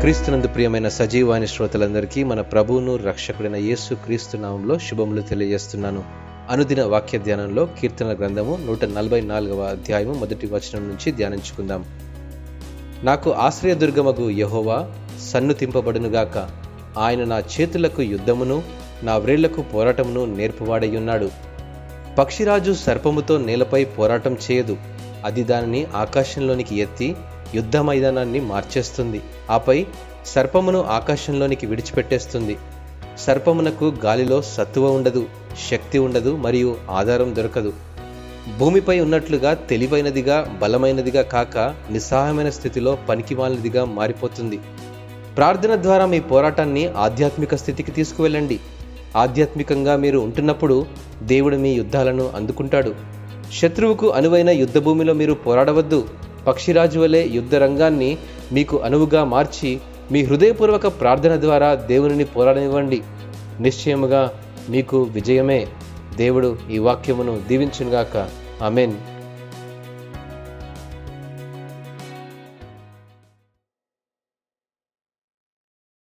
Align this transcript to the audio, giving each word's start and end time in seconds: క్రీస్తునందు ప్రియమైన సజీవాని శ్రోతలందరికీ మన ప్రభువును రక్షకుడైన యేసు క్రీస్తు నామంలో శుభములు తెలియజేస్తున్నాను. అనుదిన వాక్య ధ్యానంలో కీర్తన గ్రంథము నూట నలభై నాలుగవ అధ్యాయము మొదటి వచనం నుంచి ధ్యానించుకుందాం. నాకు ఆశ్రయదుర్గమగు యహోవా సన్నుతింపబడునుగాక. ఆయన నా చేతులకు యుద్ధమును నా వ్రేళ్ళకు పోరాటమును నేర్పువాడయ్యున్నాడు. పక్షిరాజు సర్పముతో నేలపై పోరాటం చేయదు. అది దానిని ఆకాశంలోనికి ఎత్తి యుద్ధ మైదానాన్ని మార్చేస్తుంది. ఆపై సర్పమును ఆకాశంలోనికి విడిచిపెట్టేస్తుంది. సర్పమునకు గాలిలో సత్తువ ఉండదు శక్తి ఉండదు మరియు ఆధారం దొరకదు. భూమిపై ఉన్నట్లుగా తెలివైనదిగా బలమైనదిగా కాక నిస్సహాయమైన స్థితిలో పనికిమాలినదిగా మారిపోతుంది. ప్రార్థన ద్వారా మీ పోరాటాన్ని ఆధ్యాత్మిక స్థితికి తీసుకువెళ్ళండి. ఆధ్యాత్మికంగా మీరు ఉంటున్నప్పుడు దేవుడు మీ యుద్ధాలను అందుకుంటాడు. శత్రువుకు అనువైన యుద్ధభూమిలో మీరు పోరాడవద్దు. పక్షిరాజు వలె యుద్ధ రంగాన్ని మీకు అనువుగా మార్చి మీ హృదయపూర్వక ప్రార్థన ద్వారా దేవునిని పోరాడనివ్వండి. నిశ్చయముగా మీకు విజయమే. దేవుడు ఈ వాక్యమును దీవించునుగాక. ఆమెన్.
క్రీస్తునందు 0.00 0.48
ప్రియమైన 0.48 0.88
సజీవాని 0.88 1.46
శ్రోతలందరికీ 1.46 2.24
మన 2.24 2.40
ప్రభువును 2.40 2.96
రక్షకుడైన 2.96 3.56
యేసు 3.56 3.94
క్రీస్తు 3.94 4.36
నామంలో 4.36 4.78
శుభములు 4.78 5.20
తెలియజేస్తున్నాను. 5.20 6.04
అనుదిన 6.50 6.84
వాక్య 6.84 7.18
ధ్యానంలో 7.18 7.66
కీర్తన 7.66 8.06
గ్రంథము 8.06 8.58
నూట 8.66 8.84
నలభై 8.84 9.20
నాలుగవ 9.20 9.62
అధ్యాయము 9.62 10.12
మొదటి 10.12 10.46
వచనం 10.46 10.88
నుంచి 10.88 11.12
ధ్యానించుకుందాం. 11.12 11.84
నాకు 13.02 13.32
ఆశ్రయదుర్గమగు 13.32 14.30
యహోవా 14.30 14.90
సన్నుతింపబడునుగాక. 15.20 16.50
ఆయన 16.98 17.24
నా 17.24 17.38
చేతులకు 17.38 18.02
యుద్ధమును 18.02 18.62
నా 19.02 19.16
వ్రేళ్ళకు 19.16 19.62
పోరాటమును 19.62 20.24
నేర్పువాడయ్యున్నాడు. 20.24 21.30
పక్షిరాజు 22.18 22.72
సర్పముతో 22.72 23.38
నేలపై 23.38 23.84
పోరాటం 23.84 24.36
చేయదు. 24.50 24.76
అది 25.24 25.44
దానిని 25.44 25.84
ఆకాశంలోనికి 25.84 26.76
ఎత్తి 26.76 27.16
యుద్ధ 27.54 27.76
మైదానాన్ని 27.76 28.40
మార్చేస్తుంది. 28.40 29.20
ఆపై 29.50 29.86
సర్పమును 30.26 30.82
ఆకాశంలోనికి 30.82 31.66
విడిచిపెట్టేస్తుంది. 31.66 32.56
సర్పమునకు 33.18 33.92
గాలిలో 34.04 34.42
సత్తువ 34.42 34.90
ఉండదు 34.90 35.26
శక్తి 35.70 35.98
ఉండదు 35.98 36.36
మరియు 36.36 36.76
ఆధారం 36.90 37.36
దొరకదు. 37.36 37.72
భూమిపై 38.58 39.00
ఉన్నట్లుగా 39.00 39.54
తెలివైనదిగా 39.54 40.58
బలమైనదిగా 40.62 41.22
కాక 41.22 41.58
నిస్సహాయమైన 41.90 42.50
స్థితిలో 42.50 42.98
పనికిమాలినదిగా 43.08 43.84
మారిపోతుంది. 43.84 44.58
ప్రార్థన 45.36 45.76
ద్వారా 45.76 46.06
మీ 46.06 46.20
పోరాటాన్ని 46.20 46.88
ఆధ్యాత్మిక 46.88 47.54
స్థితికి 47.54 47.92
తీసుకువెళ్ళండి. 47.92 48.60
ఆధ్యాత్మికంగా 49.16 49.96
మీరు 49.96 50.18
ఉంటున్నప్పుడు 50.18 50.86
దేవుడు 51.22 51.56
మీ 51.56 51.72
యుద్ధాలను 51.72 52.30
అందుకుంటాడు. 52.36 53.17
శత్రువుకు 53.52 54.10
అనువైన 54.10 54.50
యుద్ధభూమిలో 54.50 55.12
మీరు 55.12 55.32
పోరాడవద్దు. 55.32 56.08
పక్షిరాజు 56.46 57.00
వలె 57.00 57.26
యుద్ధ 57.26 57.54
రంగాన్ని 57.54 58.18
మీకు 58.52 58.78
అనువుగా 58.78 59.24
మార్చి 59.24 59.80
మీ 60.12 60.24
హృదయపూర్వక 60.24 60.86
ప్రార్థన 60.86 61.36
ద్వారా 61.36 61.74
దేవునిని 61.74 62.24
పోరాడనివ్వండి. 62.24 63.02
నిశ్చయముగా 63.60 64.32
మీకు 64.68 65.02
విజయమే. 65.02 65.66
దేవుడు 66.16 66.56
ఈ 66.70 66.78
వాక్యమును 66.78 67.40
దీవించునుగాక. 67.48 68.28
ఆమెన్. 68.62 68.92